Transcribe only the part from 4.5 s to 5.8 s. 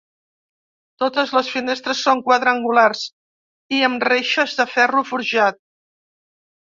de ferro forjat.